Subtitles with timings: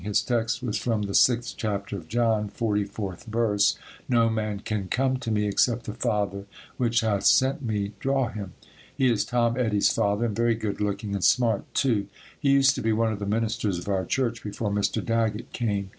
[0.03, 3.77] His text was from the sixth chapter of John, 44th verse.
[4.09, 6.45] "No man can come to me, except the Father
[6.77, 8.53] which hath sent me, draw him."
[8.97, 12.07] He is Tom Eddy's father, and very good looking and smart too.
[12.39, 15.05] He used to be one of the ministers of our church before Mr.
[15.05, 15.89] Daggett came.